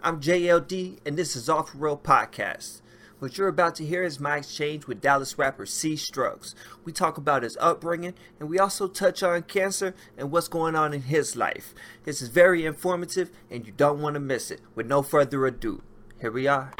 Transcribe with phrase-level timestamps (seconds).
[0.00, 2.82] I'm JLD, and this is Off Road Podcast.
[3.18, 6.54] What you're about to hear is my exchange with Dallas rapper C Struggs.
[6.84, 10.94] We talk about his upbringing, and we also touch on cancer and what's going on
[10.94, 11.74] in his life.
[12.04, 14.60] This is very informative, and you don't want to miss it.
[14.76, 15.82] With no further ado,
[16.20, 16.72] here we are.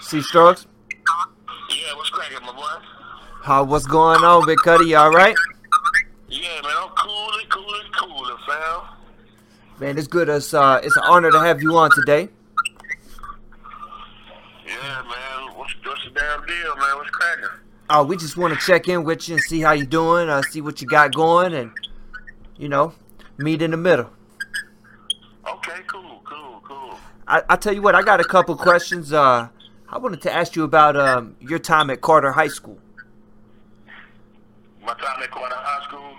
[0.00, 0.68] C Struggs?
[1.70, 2.86] Yeah, what's cracking, my boy?
[3.42, 4.90] How, what's going on, Big Cuddy?
[4.90, 5.34] You alright?
[6.28, 8.82] Yeah, man, I'm cooling, cooling, cooling, fam.
[9.80, 10.28] Man, it's good.
[10.28, 12.28] It's, uh, it's an honor to have you on today.
[15.02, 15.56] Man.
[15.56, 16.96] What's, what's the damn deal, man?
[16.96, 17.48] What's cracking?
[17.90, 20.40] Uh, we just want to check in with you and see how you're doing, uh,
[20.42, 21.72] see what you got going, and
[22.56, 22.94] you know,
[23.36, 24.08] meet in the middle.
[25.46, 26.98] Okay, cool, cool, cool.
[27.26, 29.12] I, I tell you what, I got a couple questions.
[29.12, 29.48] Uh,
[29.88, 32.78] I wanted to ask you about um, your time at Carter High School.
[34.80, 36.16] My time at Carter High School.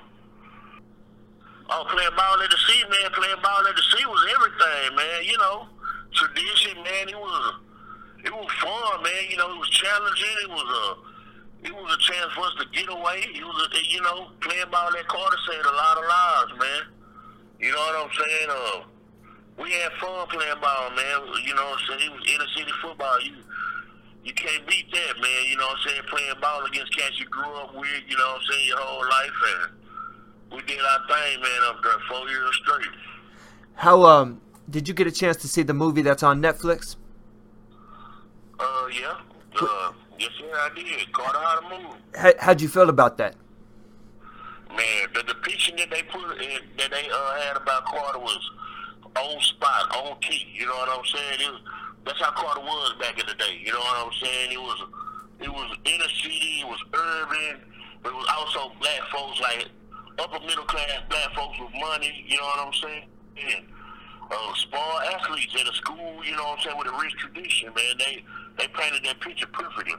[1.70, 3.12] Oh, playing ball at the sea, man.
[3.14, 5.24] Playing ball at the sea was everything, man.
[5.24, 5.68] You know,
[6.14, 7.10] tradition, man.
[7.10, 7.56] It was,
[8.26, 9.24] it was fun, man.
[9.30, 10.36] You know, it was challenging.
[10.44, 13.22] It was a, it was a chance for us to get away.
[13.30, 16.82] It was, a, you know, playing ball at Carter saved a lot of lives, man.
[17.60, 18.50] You know what I'm saying?
[18.50, 18.78] Uh,
[19.62, 21.46] we had fun playing ball, man.
[21.46, 22.12] You know what I'm saying?
[22.12, 23.22] It was inner city football.
[23.22, 23.36] You
[24.26, 25.42] you can't beat that, man.
[25.48, 26.02] You know what I'm saying?
[26.10, 29.06] Playing ball against cats you grew up with, you know what I'm saying, your whole
[29.06, 29.40] life.
[29.54, 29.72] And
[30.52, 32.90] we did our thing, man, up there four years straight.
[33.76, 36.96] How um did you get a chance to see the movie that's on Netflix?
[38.60, 39.18] Uh, yeah.
[39.62, 41.12] Uh, yes, sir, I did.
[41.14, 41.96] Carter How to Move.
[42.16, 43.36] How, how'd you feel about that?
[44.70, 48.52] Man, the depiction that they put in, that they uh, had about Carter was
[49.16, 50.48] on spot, on key.
[50.54, 51.40] You know what I'm saying?
[51.40, 51.62] It was,
[52.06, 53.60] that's how Carter was back in the day.
[53.64, 54.52] You know what I'm saying?
[54.52, 54.84] It was
[55.40, 57.62] it was inner city, it was urban,
[58.04, 59.68] but it was also black folks like
[60.20, 62.26] upper middle class black folks with money.
[62.28, 63.08] You know what I'm saying?
[63.36, 63.66] And
[64.32, 66.24] uh, spoiled athletes at a school.
[66.24, 66.78] You know what I'm saying?
[66.78, 67.98] With a rich tradition, man.
[68.00, 68.24] They
[68.58, 69.94] they painted that picture perfectly.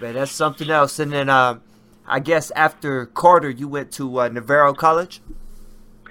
[0.00, 0.98] Man, that's something else.
[0.98, 1.62] And then um,
[2.06, 5.20] I guess after Carter, you went to uh, Navarro College.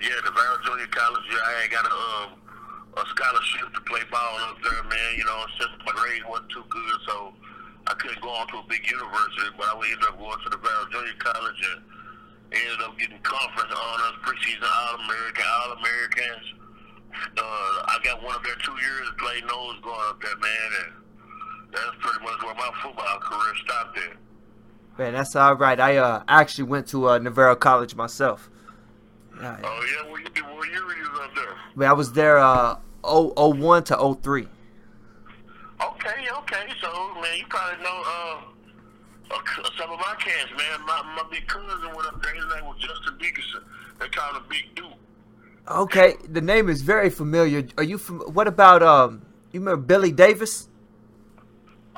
[0.02, 1.24] Yeah, Navarro Junior College.
[1.32, 2.40] Yeah, I ain't got a um,
[2.98, 5.18] a scholarship to play ball up there, man.
[5.18, 7.34] You know, since my grades wasn't too good, so
[7.88, 9.50] I couldn't go on to a big university.
[9.58, 11.82] But I ended up going to Navarro Junior College and
[12.54, 16.46] ended up getting conference honors, preseason All American, All Americans.
[17.38, 20.72] Uh, I got one of their two years to play nose going up there, man,
[20.86, 20.94] and
[21.74, 24.18] that's pretty much where my football career stopped at.
[24.98, 25.80] Man, that's all right.
[25.80, 28.50] I uh, actually went to uh, Navarro College myself.
[29.42, 31.56] Yeah, Oh yeah, what, you, what year were you up there?
[31.76, 34.48] man, I was there uh, 0- 01 to 03.
[35.82, 36.68] Okay, okay.
[36.82, 38.42] So, man, you probably know uh,
[39.78, 40.86] some of my cats, man.
[40.86, 42.34] My, my big cousin went up there.
[42.34, 43.62] His name was Justin Dickerson.
[44.00, 44.92] They called him Big Duke.
[45.70, 47.68] Okay, the name is very familiar.
[47.78, 48.22] Are you from?
[48.22, 49.22] What about um?
[49.52, 50.68] You remember Billy Davis?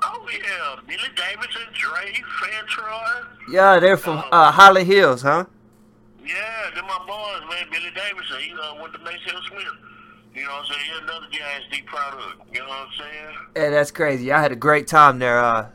[0.03, 0.81] Oh, yeah.
[0.87, 3.25] Billy Davidson, Dre, Fantroy.
[3.51, 5.45] Yeah, they're from uh, Highland Hills, huh?
[6.25, 7.67] Yeah, they're my boys, man.
[7.71, 9.63] Billy Davis, He uh, went to Mason Smith.
[10.33, 10.81] You know what I'm saying?
[10.85, 12.53] He's another guy that's deep proud of.
[12.53, 13.35] You know what I'm saying?
[13.55, 14.31] Yeah, that's crazy.
[14.31, 15.39] I had a great time there.
[15.39, 15.67] Uh,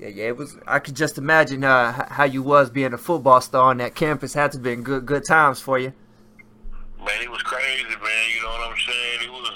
[0.00, 0.56] yeah, yeah, it was.
[0.66, 4.34] I could just imagine uh, how you was being a football star on that campus.
[4.34, 5.92] Had to been good, good times for you.
[7.04, 8.24] Man, it was crazy, man.
[8.30, 9.18] You know what I'm saying?
[9.26, 9.50] It was,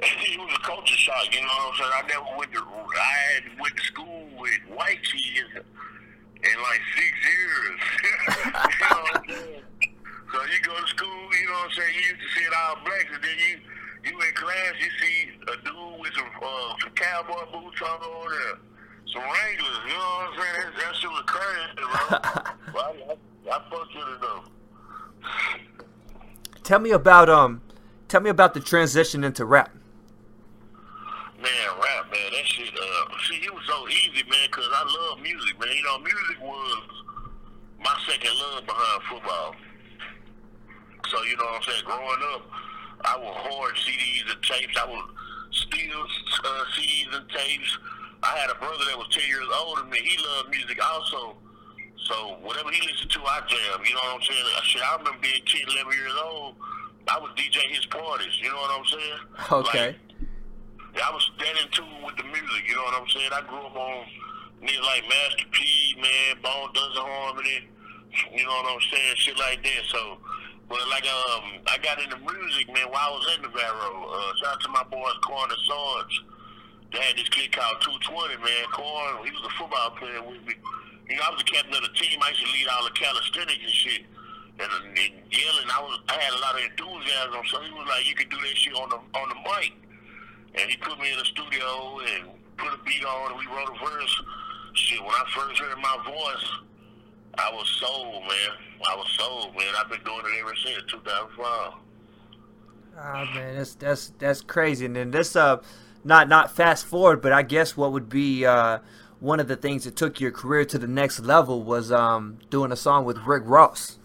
[0.00, 1.32] it was a culture shock.
[1.32, 1.92] You know what I'm saying?
[1.96, 5.64] I never went to, I had went to school with white kids
[6.44, 7.80] in like six years.
[8.44, 9.64] you know what I'm saying?
[10.28, 11.94] So you go to school, you know what I'm saying?
[11.96, 13.56] You used to see it all blacks, and then you,
[14.04, 18.60] you in class, you see a dude with some, uh, some cowboy boots on and
[19.08, 19.80] some Wranglers.
[19.88, 20.56] You know what I'm saying?
[20.68, 21.96] That, that shit was crazy, bro.
[22.76, 24.44] but I, I, I fucked with it though.
[26.70, 27.62] Tell me about um,
[28.06, 29.74] tell me about the transition into rap.
[31.42, 32.70] Man, rap, man, that shit.
[32.72, 35.68] Uh, see, it was so easy, man, because I love music, man.
[35.74, 36.82] You know, music was
[37.82, 39.56] my second love behind football.
[41.08, 41.82] So you know what I'm saying.
[41.86, 42.42] Growing up,
[43.02, 44.78] I would hoard CDs and tapes.
[44.80, 45.10] I would
[45.50, 46.06] steal
[46.44, 47.78] uh, CDs and tapes.
[48.22, 49.98] I had a brother that was 10 years older than me.
[50.04, 51.34] He loved music also.
[52.06, 53.84] So whatever he listened to, I jam.
[53.84, 54.44] You know what I'm saying?
[54.64, 56.54] Shit, I remember being 10, 11 years old.
[57.08, 58.32] I was DJ his parties.
[58.40, 59.20] You know what I'm saying?
[59.50, 59.88] Okay.
[60.94, 62.66] Like, I was standing tune with the music.
[62.66, 63.30] You know what I'm saying?
[63.32, 64.06] I grew up on
[64.62, 67.68] niggas like Master P, man, Bone and Harmony.
[68.34, 69.14] You know what I'm saying?
[69.16, 69.82] Shit like that.
[69.90, 70.18] So,
[70.68, 74.06] but like um, I got into music, man, while I was in Navarro.
[74.06, 76.14] Uh, shout out to my boys, Corn and Sarge.
[76.92, 78.66] They had this kid called 220, man.
[78.74, 80.54] Corn, he was a football player with me.
[81.10, 82.22] You know, I was the captain of the team.
[82.22, 84.02] I used to lead all the calisthenics and shit.
[84.62, 87.42] And, and yelling, I was, I had a lot of enthusiasm.
[87.50, 89.74] So he was like, "You can do that shit on the on the mic."
[90.54, 93.74] And he put me in the studio and put a beat on, and we wrote
[93.74, 94.22] a verse.
[94.74, 96.46] Shit, when I first heard my voice,
[97.38, 98.50] I was sold, man.
[98.86, 99.74] I was sold, man.
[99.78, 101.72] I've been doing it ever since 2005.
[102.98, 104.86] Ah man, that's that's that's crazy.
[104.86, 105.58] And then this uh,
[106.04, 108.78] not not fast forward, but I guess what would be uh
[109.20, 112.72] one of the things that took your career to the next level was um doing
[112.72, 113.98] a song with Rick Ross.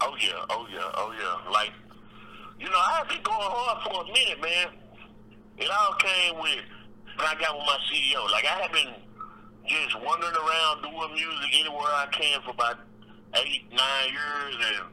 [0.00, 1.50] Oh yeah, oh yeah, oh yeah.
[1.50, 1.72] Like,
[2.58, 4.68] you know, I've been going hard for a minute, man.
[5.58, 6.64] It all came with
[7.16, 8.24] when I got with my CEO.
[8.32, 8.94] Like I have been
[9.68, 12.80] just wandering around doing music anywhere I can for about
[13.44, 14.88] eight, nine years, and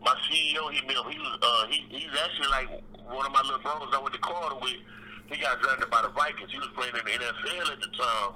[0.00, 2.68] my CEO he me He was uh, he he's actually like
[3.10, 4.78] one of my little brothers I went to Carter with.
[5.26, 6.52] He got drafted by the Vikings.
[6.52, 8.32] He was playing in the NFL at the time,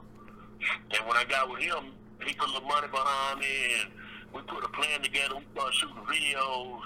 [0.91, 1.93] and when I got with him,
[2.25, 3.91] he put a little money behind me, and
[4.33, 5.37] we put a plan together.
[5.37, 6.81] We started shooting videos,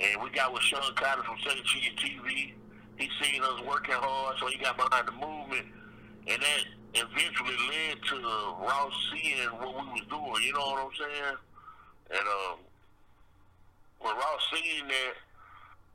[0.00, 1.64] and we got with Sean Carter from St.
[1.64, 2.52] Cheese TV.
[2.98, 5.66] He seen us working hard, so he got behind the movement,
[6.26, 6.62] and that
[6.94, 8.16] eventually led to
[8.64, 10.42] Ross seeing what we was doing.
[10.42, 11.36] You know what I'm saying?
[12.10, 12.56] And um,
[14.00, 15.14] when Ross seen that,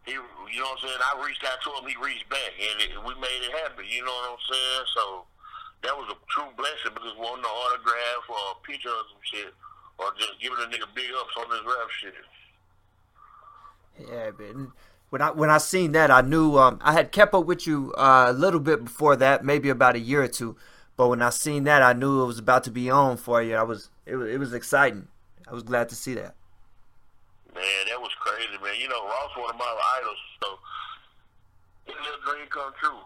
[0.05, 1.01] he, you know what I'm saying?
[1.01, 3.85] I reached out to him, he reached back, and it, we made it happen.
[3.89, 4.85] You know what I'm saying?
[4.93, 5.25] So
[5.83, 9.53] that was a true blessing because wanting an autograph or a picture or some shit,
[9.97, 12.13] or just giving a nigga big ups on this rap shit.
[14.09, 14.71] Yeah, man.
[15.09, 17.93] When I when I seen that, I knew um, I had kept up with you
[17.97, 20.55] uh, a little bit before that, maybe about a year or two.
[20.95, 23.55] But when I seen that, I knew it was about to be on for you.
[23.55, 25.07] I was it was it was exciting.
[25.49, 26.35] I was glad to see that.
[27.53, 28.79] Man, that was crazy, man.
[28.79, 30.59] You know, Ross one of my idols, so
[31.85, 32.99] his little dream come true.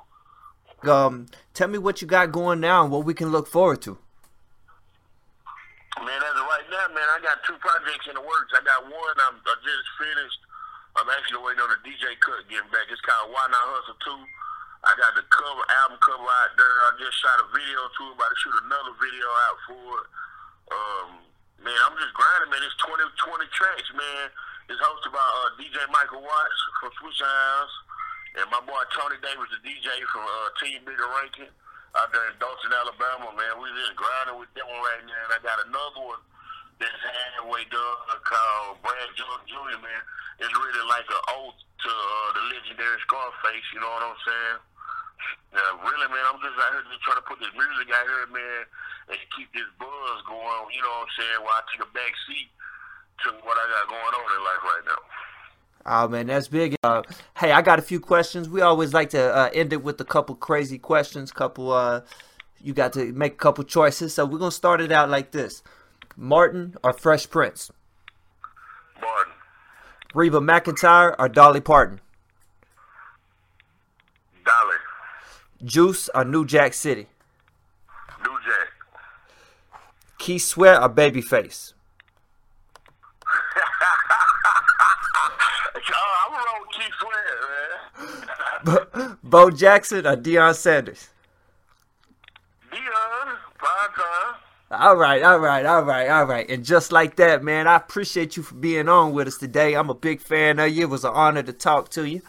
[0.87, 3.97] Um, tell me what you got going now and what we can look forward to.
[5.95, 8.51] Man, as of right now, man, I got two projects in the works.
[8.51, 10.41] I got one I'm I just finished.
[10.95, 12.87] I'm actually waiting on the DJ cut getting back.
[12.87, 14.15] It's called Why Not Hustle 2.
[14.85, 16.75] I got the cover album cover out there.
[16.88, 18.11] I just shot a video too.
[18.13, 20.07] About to shoot another video out for it.
[20.71, 21.09] Um,
[21.65, 22.61] man, I'm just grinding, man.
[22.61, 24.29] It's 20, 20 tracks, man.
[24.69, 27.75] It's hosted by uh, DJ Michael Watts from Swishahouse.
[28.35, 31.47] And my boy Tony Davis, the DJ from uh, Team Bigga Rankin
[31.95, 33.53] out there in Dothan, Alabama, man.
[33.63, 35.21] We just grinding with that one right now.
[35.23, 36.19] And I got another one
[36.75, 40.01] that's halfway done called Brad Jordan Jr., man.
[40.43, 44.59] It's really like an oath to uh, the legendary Scarface, you know what I'm saying?
[45.55, 48.27] Yeah, really, man, I'm just out here just trying to put this music out here,
[48.36, 48.62] man,
[49.15, 52.12] and keep this buzz going, you know what I'm saying, while I take a back
[52.27, 52.51] seat
[53.24, 55.01] to what I got going on in life right now.
[55.86, 56.75] Oh man, that's big.
[56.84, 57.04] Uh,
[57.38, 58.50] hey, I got a few questions.
[58.50, 61.32] We always like to uh, end it with a couple crazy questions.
[61.32, 62.01] Couple, uh,
[62.60, 64.13] you got to make a couple choices.
[64.13, 65.62] So we're gonna start it out like this:
[66.18, 67.72] Martin or Fresh Prince?
[69.00, 69.34] Martin.
[70.15, 72.01] Reba McEntire or Dolly Parton?
[74.44, 74.75] Dolly.
[75.63, 77.08] Juice or New Jack City?
[78.24, 78.70] New Jack.
[80.18, 81.75] Keith Sweat or Babyface?
[88.65, 89.17] Keith Sweat, man.
[89.24, 91.10] Bo Jackson or Deion Sanders?
[92.72, 94.36] Deion, prime time.
[94.72, 96.50] All right, all right, all right, all right.
[96.50, 99.75] And just like that, man, I appreciate you for being on with us today.
[99.75, 100.84] I'm a big fan of you.
[100.84, 102.22] It was an honor to talk to you.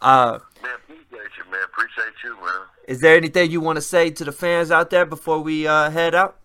[0.00, 1.60] Uh, man, appreciate you, man.
[1.64, 2.60] Appreciate you, man.
[2.88, 5.90] Is there anything you want to say to the fans out there before we uh,
[5.90, 6.38] head out?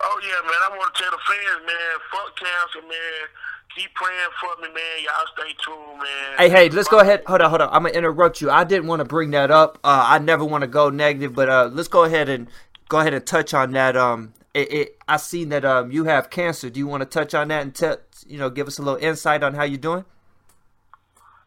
[0.00, 0.60] Oh yeah, man.
[0.64, 3.28] I want to tell the fans, man, fuck cancer, man.
[3.76, 5.04] Keep praying for me, man.
[5.04, 6.38] Y'all stay tuned, man.
[6.38, 7.22] Hey, hey, let's go ahead.
[7.26, 7.68] Hold on, hold on.
[7.68, 8.50] I'm gonna interrupt you.
[8.50, 9.78] I didn't want to bring that up.
[9.84, 12.48] Uh, I never want to go negative, but uh, let's go ahead and
[12.88, 13.94] go ahead and touch on that.
[13.94, 16.70] Um, it, it I seen that um you have cancer.
[16.70, 18.98] Do you want to touch on that and tell you know give us a little
[18.98, 20.06] insight on how you're doing?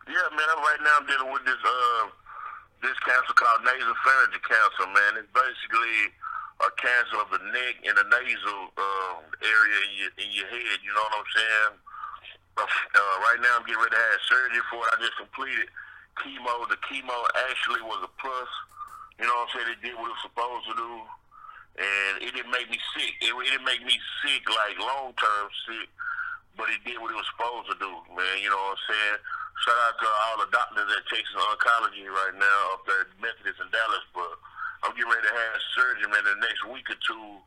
[0.06, 0.46] Yeah, man.
[0.54, 2.14] I'm, right now I'm dealing with this uh
[2.84, 5.18] this cancer called nasopharyngeal cancer, man.
[5.18, 6.14] It's basically
[6.62, 10.78] a cancer of the neck and the nasal uh, area in your in your head.
[10.86, 11.88] You know what I'm saying?
[12.66, 14.89] Uh, right now I'm getting ready to have surgery for it.
[14.94, 15.68] I just completed
[16.20, 16.68] chemo.
[16.68, 17.16] The chemo
[17.50, 18.51] actually was a plus.
[19.20, 19.70] You know what I'm saying?
[19.75, 20.94] It did what it was supposed to do.
[21.80, 23.16] And it didn't make me sick.
[23.24, 25.88] It, it didn't make me sick, like long term sick,
[26.60, 28.36] but it did what it was supposed to do, man.
[28.44, 29.20] You know what I'm saying?
[29.63, 33.60] Shout out to all the doctors at Texas Oncology right now up there at Methodist
[33.63, 34.04] in Dallas.
[34.12, 34.32] But
[34.84, 37.44] I'm getting ready to have surgery, man, in the next week or two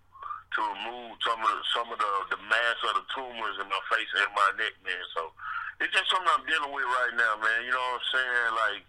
[0.57, 3.83] to remove some of the, some of the, the mass of the tumors in my
[3.89, 5.03] face and my neck, man.
[5.17, 5.33] So
[5.81, 7.65] it's just something I'm dealing with right now, man.
[7.65, 8.51] You know what I'm saying?
[8.55, 8.85] Like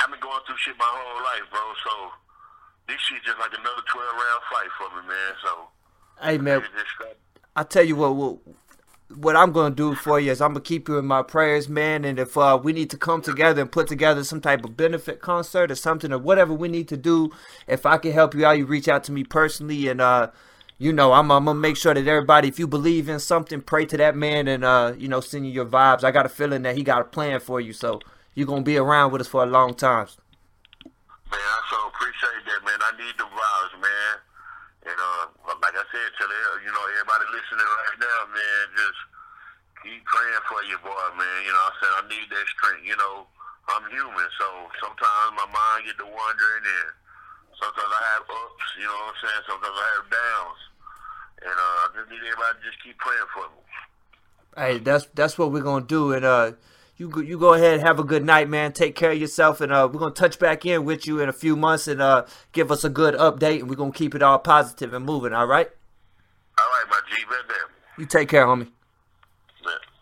[0.00, 1.64] I've been going through shit my whole life, bro.
[1.84, 1.92] So
[2.88, 5.32] this shit just like another 12 round fight for me, man.
[5.44, 5.50] So
[6.22, 6.62] hey, man,
[7.54, 8.38] I tell you what, what
[9.14, 12.04] what I'm gonna do for you is I'm gonna keep you in my prayers, man.
[12.04, 15.20] And if uh, we need to come together and put together some type of benefit
[15.20, 17.30] concert or something or whatever we need to do,
[17.66, 20.30] if I can help you out, you reach out to me personally, and uh,
[20.78, 23.86] you know I'm, I'm gonna make sure that everybody, if you believe in something, pray
[23.86, 26.02] to that man and uh, you know send you your vibes.
[26.02, 28.00] I got a feeling that he got a plan for you, so
[28.34, 30.08] you're gonna be around with us for a long time.
[31.30, 32.78] Man, I so appreciate that, man.
[32.80, 34.18] I need the vibes, man.
[34.86, 35.26] And uh,
[35.66, 36.30] like I said, tell
[36.62, 39.00] you know everybody listening right now, man, just
[39.82, 41.38] keep praying for your boy, man.
[41.42, 42.86] You know, I said I need that strength.
[42.86, 43.26] You know,
[43.66, 44.46] I'm human, so
[44.78, 46.90] sometimes my mind get to wandering, and
[47.58, 48.66] sometimes I have ups.
[48.78, 49.42] You know what I'm saying?
[49.50, 50.60] Sometimes I have downs,
[51.50, 53.62] and uh, I just need everybody to just keep praying for me.
[54.54, 56.54] Hey, that's that's what we're gonna do, and uh
[56.96, 58.72] you go, you go ahead have a good night, man.
[58.72, 61.32] Take care of yourself, and uh, we're gonna touch back in with you in a
[61.32, 64.38] few months and uh, give us a good update, and we're gonna keep it all
[64.38, 65.32] positive and moving.
[65.32, 65.68] All right.
[66.58, 67.56] All right, my G, bet
[67.98, 68.70] You take care, homie.